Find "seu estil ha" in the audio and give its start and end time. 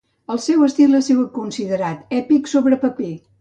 0.45-1.01